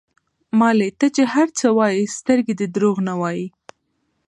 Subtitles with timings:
[0.59, 3.47] مالې ته چې هر څه ووايې سترګې دې دروغ نه وايي.